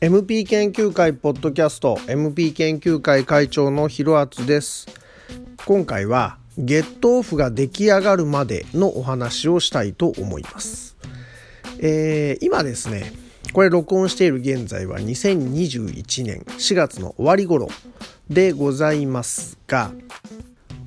[0.00, 4.86] MP 研究会ポッドキャスト MP 研究会会長のひろあつです。
[5.66, 10.96] 今回は Gett Off が出来上がるまでのお話をしたいと思います、
[11.78, 13.12] えー、今ですね
[13.52, 17.68] これ録音している現在は2021年4月の終わり頃。
[18.30, 19.90] でございますが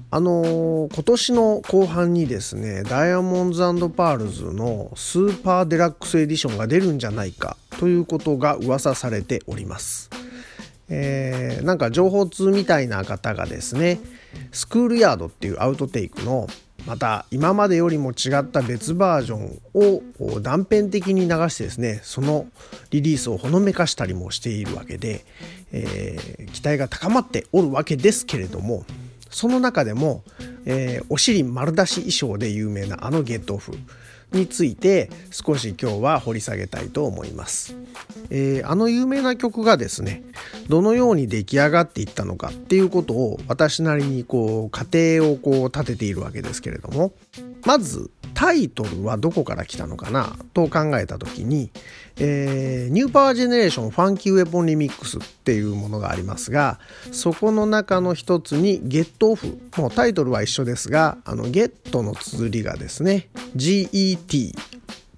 [0.10, 10.10] あのー、今年の後半にですね Diamonds and Pearls の Super Deluxe Edition が出るんじゃないかということが噂されております。
[10.90, 14.00] えー、なんか情報通みたいな方がですね
[14.52, 16.48] スクールヤードっていうアウトテイクの
[16.86, 22.48] また今までよりも違った別バージョンを断片的に流してですねその
[22.92, 25.24] リリースをほのめかしたりもしているわけで、
[25.72, 28.86] えー、期待が高まっておるわけですけれども
[29.30, 30.24] その中でも、
[30.66, 33.74] えー、お尻丸出し衣装で有名なあのゲットオフ。
[34.34, 37.76] について少し今日は掘り下げたいと思います、
[38.30, 40.24] えー、あの有名な曲がですね
[40.68, 47.14] どのように出来上がっていったのかっていうことを私なりにこう過程をこう立てているわけですけれども
[47.66, 51.72] まずタイトルはどこから来たのかなと考えた時に、
[52.18, 56.80] えー、 New Power Generation Funky Weapon Remix っていうものがありますが
[57.12, 64.54] そこの中の一つに Get Off もうタイトルは一緒ですがあのゲットの綴りがですね GET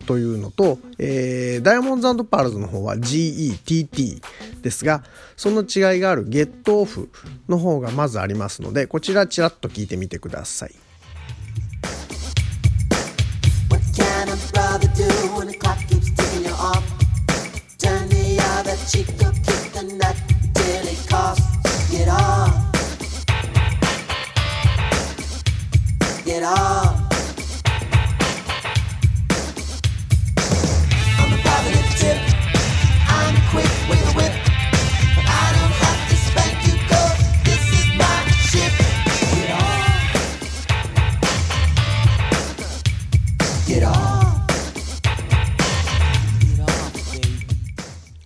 [0.05, 4.21] というのと、えー、 Diamonds and Pearls の方は GETT
[4.61, 5.03] ですが
[5.35, 7.09] その違いがある Get Off
[7.49, 10.84] の方がまずありますのでこちらちらっと聞いてみてください。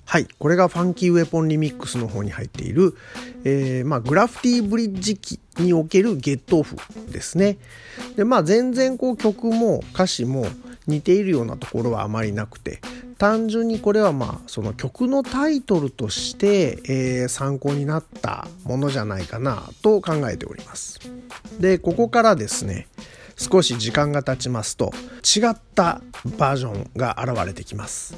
[0.09, 2.96] はい、これがファンキーウェポンリミックスの方に入っている、
[3.44, 6.78] えー、まあ、グラフティーブリッジ機におけるゲットオフ
[7.12, 7.59] ですね。
[8.16, 10.47] で、まあ、全然こう曲も歌詞も
[10.88, 12.81] 似ているようなところはあまりなくて、
[13.20, 21.00] 単純にこれはまあその曲のタイトルとして、えー、参考になったものじゃないかなと考えております。
[21.59, 22.88] でここからですね
[23.38, 24.91] 少し時間が経ちますと
[25.24, 26.02] 違った
[26.38, 28.16] バージョンが現れてきます。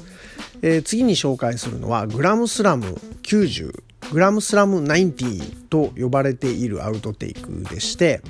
[0.62, 2.86] えー、次に紹介するのはグラムスラム
[3.22, 8.22] 90グラムスラム90と呼ばれているアウトテイクでして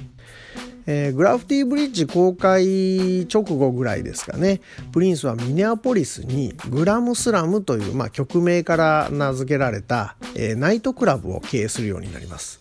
[0.86, 4.60] えー、グラフティブリッジ公開直後ぐらいですかね。
[4.92, 12.60] プリンスはミネアポリスにグラムスラムという、まあ、曲名から名付けられた、えー、ナイトクラブを経営するようになります。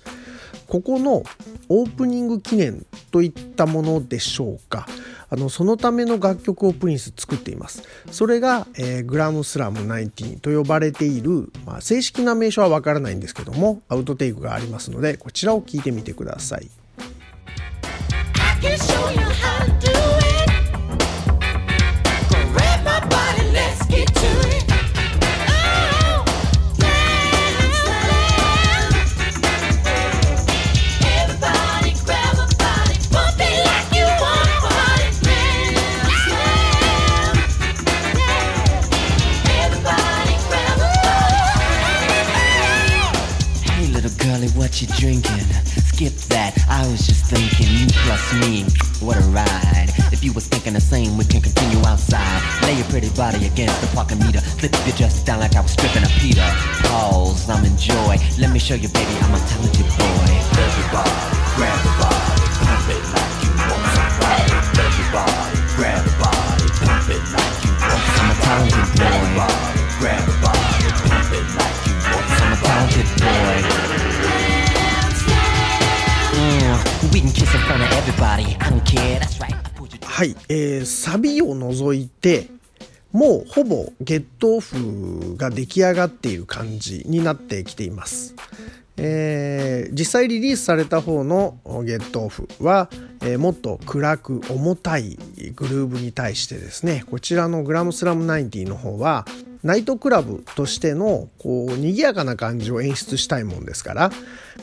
[0.71, 1.23] ここの
[1.67, 4.87] オープニング記念といったものでしょうか。
[5.29, 7.83] あのそのための楽曲をプリンス作っています。
[8.09, 16.69] それが、えー、グラムスラム19と呼ばれている、まあ、正式な名称はわからないんですけどもアウトテイクがありますのでこちらを聞いてみてください。
[44.71, 45.43] What you drinking?
[45.91, 46.55] skip that.
[46.71, 48.63] I was just thinking, you plus me,
[49.03, 49.91] what a ride.
[50.15, 52.39] If you was thinking the same, we can continue outside.
[52.63, 54.39] Lay your pretty body against the parking meter.
[54.39, 56.47] Flip your dress down like I was stripping a Peter.
[56.87, 58.15] Pause, I'm in joy.
[58.39, 60.31] Let me show you, baby, I'm a talented boy.
[60.55, 61.19] Everybody,
[61.59, 64.23] grab the body, pump it like you want some.
[64.87, 69.10] Everybody, grab the body, pump it like you want some I'm a talented boy.
[80.03, 82.49] はい、えー、サビを除いて
[83.11, 88.35] もうほぼゲットオフが出来上がっている感じになってきています。
[88.97, 92.91] えー、実際リリースされた方のゲットオフは、
[93.23, 95.17] えー、もっと暗く重たい
[95.55, 99.25] グルーブに対してですねこちらのグラムスラム90の方は
[99.63, 104.11] ナイトクラブとしてのこう賑やかな感じを演出したいもんですから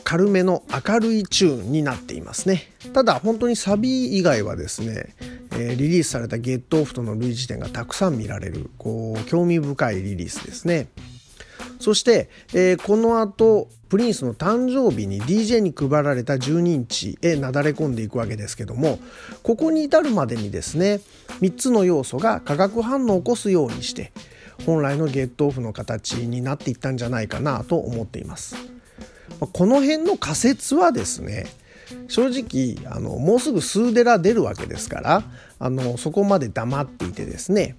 [0.03, 2.71] 軽めの明るいチューンになっていますね。
[2.93, 5.15] ただ本当にサビ以外はですね、
[5.51, 10.87] えー、リリースされたゲットオフとの類似点がたくさん見られるこう興味深いリリースですね。
[11.79, 18.99] そして、えー、この後プリンスの誕生日に DJ に配られた12インチへなだれ込んでいくわけですけども
[19.41, 21.01] ここに至るまでにですね
[21.41, 24.11] 3つの要素が化学反応を起こすようにして
[24.65, 28.55] 本来のゲットオフの形になっていったんじゃないかなと思っています。
[29.39, 31.47] この辺の仮説はですね
[32.07, 35.23] 正直あのもうすぐ数デラ出るわけですから
[35.59, 37.75] あのそこまで黙っていてですね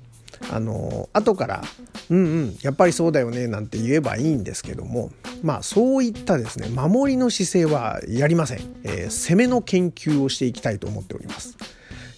[0.51, 1.63] あの後から
[2.09, 5.11] 「うんうんやっぱりそうだよね」なんて言えばいいんですけども
[5.43, 11.57] まあそういったですね守りの姿勢はやりません、えー、攻めの研究をしていきたいと思っております。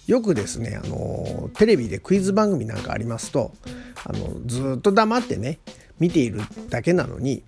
[0.07, 3.53] よくですねあのテレビでクイズ番組なんかありますと
[4.05, 5.59] あのずっと黙ってね
[5.99, 7.43] 見ているだけなのに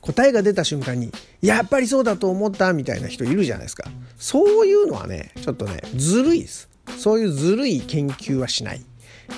[0.00, 1.10] 答えが出た瞬間に
[1.40, 3.90] やっぱりそうだと思ったみたいな人いるじゃないですか。
[4.18, 6.68] そういうのはねちょっとねずるいです。
[6.98, 8.84] そういうずるい研究はしない。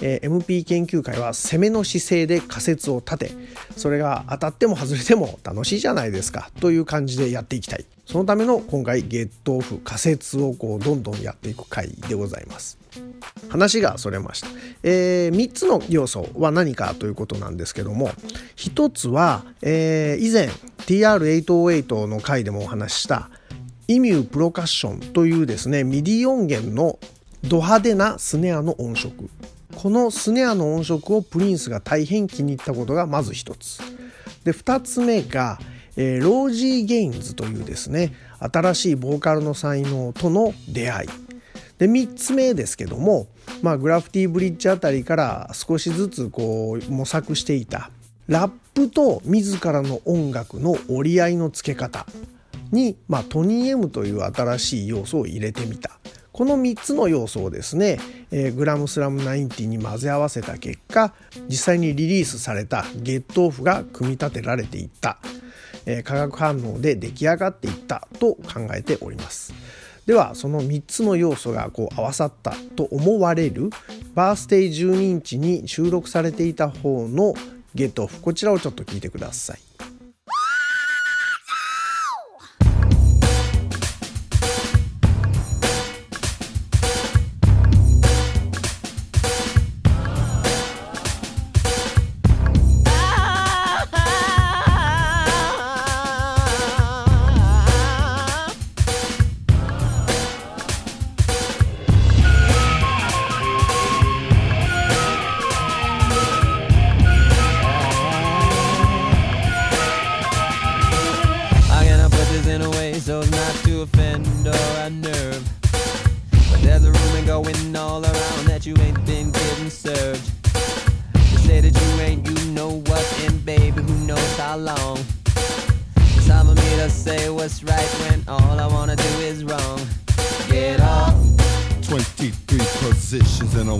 [0.00, 3.31] MP 研究会は攻めの姿勢で仮説を立て
[3.77, 7.85] それが当たっても外れても楽しいじゃないですかという感じでやっていきたい。
[8.06, 12.79] そのための今回ゲットオフ仮説をこうどんどんやっていく回でございます。
[13.49, 14.49] 話がそれました、
[14.83, 18.11] えー、3つの要素は何かということなんですけども
[18.56, 20.49] 1つは、えー、以前
[20.87, 23.29] TR808 の回でもお話しした
[23.88, 26.99] E-mu Procussion というですね MIDI 音源の
[27.44, 29.29] ド派手なスネアの音色。
[29.76, 33.78] このスネアの音色をプリンスが大変気に入ったことがまず一つ。
[34.43, 35.58] で2つ目が、
[35.96, 41.08] えー、 Rosie Gaines というですね新しいボーカルの才能との出会い。
[41.78, 43.26] で3つ目ですけども、
[43.62, 47.90] まあ、グラフティーブリッジあたりから少しずつこう模索していた
[48.28, 52.06] ラップと自らの音楽の折り合いのつけ方
[52.73, 55.99] に、まあ、トニー M という新しい要素を入れてみた。
[56.37, 57.99] この3つの要素をですね、
[58.31, 61.15] えー、グラムスラム90に混ぜ合わせた結果
[61.49, 65.17] 実際にリリースされたゲットオフが組み立てられていった、
[65.87, 69.55] えー、化学反応で出来上がっていったと考えております。
[70.05, 73.71] ではその3つの要素がこう合わさったと思われる
[74.15, 77.33] バースデー12インチに収録されていた方の
[77.75, 79.75] ゲットオフこちらをちょっと聞いてください。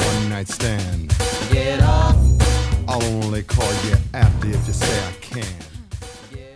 [0.07, 1.09] One night stand.
[1.53, 2.17] Get up.
[2.89, 5.67] I'll only call you after if you say I can.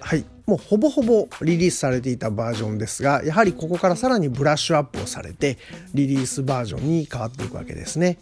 [0.00, 5.58] はい、もうほぼほぼリリースされていたバージョンですがやはりここからさらにブラッシュアップをされて
[5.94, 8.18] リリースバージョンに変わっていくわけですね。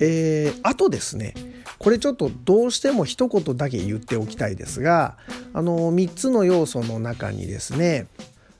[0.00, 1.34] えー、あとですね
[1.78, 5.16] これちょっとどうしても一言だけ言っておきたいですが
[5.54, 8.06] あの3つの要素の中にですね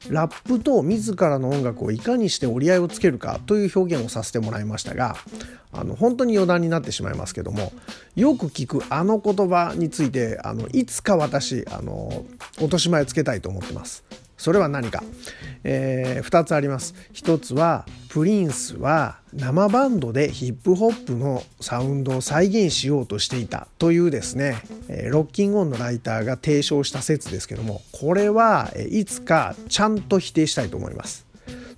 [0.08, 5.16] ラップと自らの音楽をいかにして折り合いをつけるかという表現をさせてもらいましたが
[5.72, 7.72] あの本当に余談になってしまいますけども
[8.14, 12.24] よく聞くあの言葉についてあのいつか私あの
[12.58, 14.04] 落とし前つけたいと思ってます。
[14.36, 15.02] それは何か、
[15.64, 16.94] えー、2つあります。
[17.14, 24.56] 1つはプリンスは生バンドでヒップホップのサウンドを再現しようとしていたというですね、
[24.88, 31.26] え、ロッキングオンのライターが提唱した説ですけどもこれはいつかちゃんと否定したいと思います。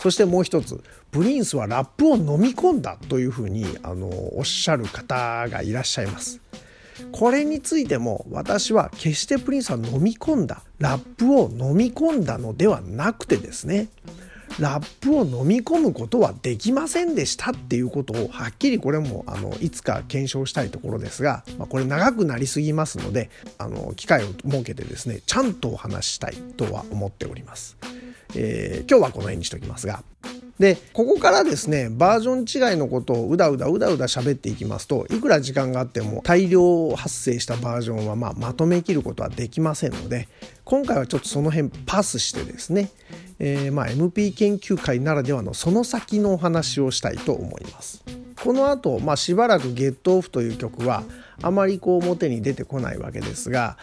[0.00, 6.40] そしてもう一つプリンスはラップを飲み込んだというふうにあのおっしゃる方がいらっしゃいます。
[7.12, 13.88] これについても私は決してプリンスは飲み込んだラップを飲み込んだのではなくてですね
[14.58, 27.76] ラップを飲み込むことはできませんでしたっていうことをはっきりこれもあのいつか検証したいところですが、まあ、これ長くなりすぎますのであの機会を設けてですねちゃんとお話したいとは思っております、
[28.34, 30.02] えー、今日はこの辺にしておきますが。
[30.58, 40.28] でここからですねバージョン違いのことをうだうだうだうだ喋っていきますといくら時間があっても大量発生したバージョンはまあまとめきることはできませんので
[40.64, 42.90] 今回はちょっとその辺パスしてですね、
[43.38, 48.04] えー、まあ MP 研究会ならではのその先のお話をしたいと思います。
[48.42, 51.02] この後、まあしばらく「ゲットオフ」という曲は
[51.42, 53.76] あまりこう表に出てこないわけですが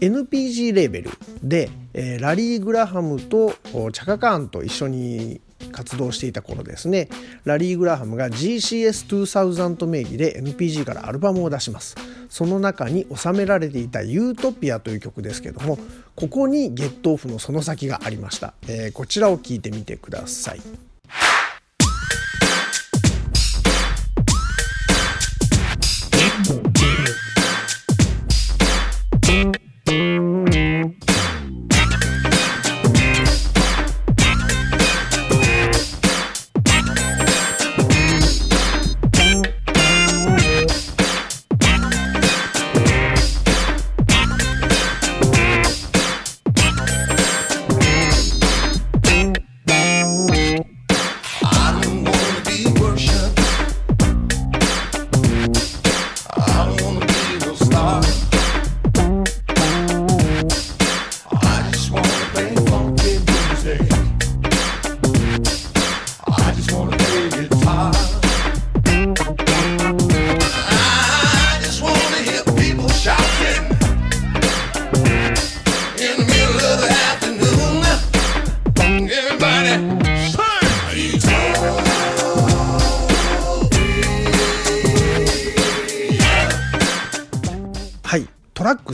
[0.00, 1.10] NPG レーベル
[1.42, 3.54] で、えー、ラリー・グラハムと
[3.92, 5.40] チャカカーンと一緒に
[5.72, 7.08] 活動していた頃ですね
[7.44, 11.96] ラリー・グラハムが GCS2000 名義で NPG からアルバムを出します。
[12.28, 15.78] その中に収められていた「ユートピア」という曲ですけども
[16.14, 20.89] ここにゲットオフのその先がありました、えー、こちらを聴いてみてください。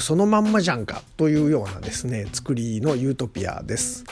[0.01, 4.05] そのまんまじゃんかというようなですね作りのユートピアです。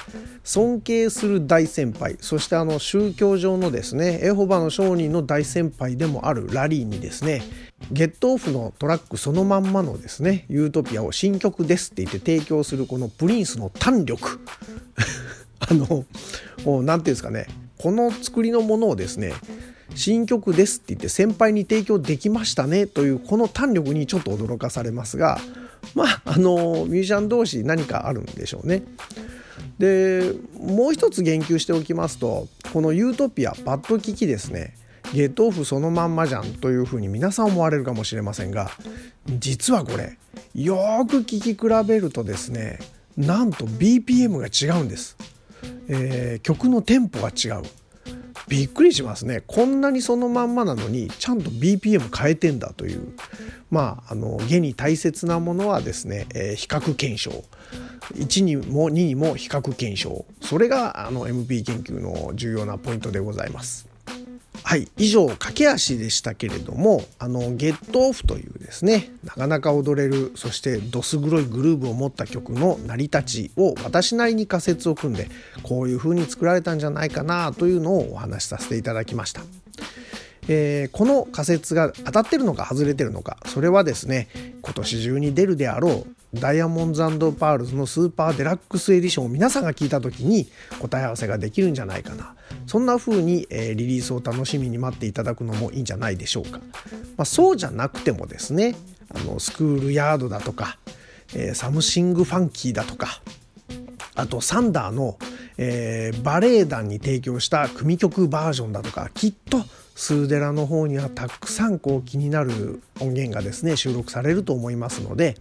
[0.45, 7.43] 尊敬する大先輩そしてあの宗教上のですねエホバの商人の大先輩でもあるラリーにですね
[7.91, 14.41] ゲットオフのトラックそのまんまのですねユートピアを新曲ですって言って提供するこのプリンスの胆力。
[15.61, 16.05] あの
[16.83, 17.47] 何ていうんですかね
[17.79, 19.33] この作りのものをですね
[19.95, 25.39] 新曲ですって言って先輩に提供できましたねというこの胆力にちょっと驚かされますが
[25.95, 28.83] まああのミュージシャン同士何かあるんでしょうね。
[29.79, 34.77] でもう一つ言及しておきますとこの「ユートピア」バッド機器ですね。
[35.13, 38.71] ゲットオフそのまんまじゃんというふうに皆さん思われるかもしれませんが
[39.29, 40.17] 実はこれ
[40.55, 42.79] よく聴き比べるとですね
[43.17, 45.17] なんと BPM が違うんです、
[45.89, 47.63] えー、曲のテンポが違う。
[48.49, 49.43] びっくりしますね。
[49.47, 53.13] こんなにそのまんまなのにちゃんと BPM 変えてんだという。
[53.71, 57.45] まああの下に大切なものはですね、えー、比較検証。
[58.15, 60.27] 1にも2にも比較検証。
[60.41, 63.94] それがあの MP 研究の重要なポイントでございます。
[64.63, 75.29] はい以上駆け足でしたけれどもあのゲットオフというですねなかなか踊れるそしてどす黒いグルーブを持った曲の成り立ちを私なりに仮説を組んで
[75.63, 79.43] こういう風に作られたんじゃないかなというのをお話しさせていただきました。
[80.49, 84.29] えー、この仮説が当たってるのか外れてるのかそれはですね
[84.63, 90.49] 今年中に出るであろう Diamonds and Pearls の Super Deluxe Edition を皆さんが聞いた時に
[90.81, 92.35] 答え合わせができるんじゃないかな。
[92.67, 96.59] そんな風に、えー、リリースを楽しみに待っていただくのもいいんじゃないでしょうか、
[97.17, 98.75] まあ、そうじゃなくてもですね
[99.15, 100.79] あの Schoolyard だとか、
[101.35, 103.21] えー、 Something Funky だとか
[104.15, 105.19] あと Thunder の、
[105.59, 109.59] えー、バレエ団に提供した組曲バージョンだとかきっと
[109.95, 115.37] スーデラの方にはたくさんこう気になる音源がですね収録されると思いますので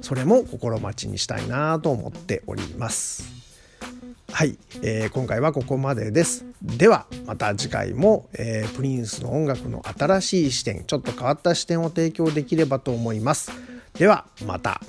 [0.00, 3.38] それも心待ちにしたいなと思っております。
[4.30, 6.44] はい、えー、今回はここまでです。
[6.62, 13.50] ではまた次回も、えー、プリンスの音楽の新しい視点ちょっと変わった視点を提供できればと思います。
[13.94, 14.80] ではまた。